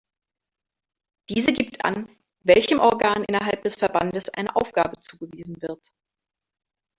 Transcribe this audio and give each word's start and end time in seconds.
Diese 1.29 1.53
gibt 1.53 1.85
an, 1.85 2.09
welchem 2.43 2.79
Organ 2.79 3.23
innerhalb 3.25 3.61
des 3.61 3.75
Verbandes 3.75 4.29
eine 4.29 4.55
Aufgabe 4.55 4.99
zugewiesen 4.99 5.61
wird. 5.61 5.93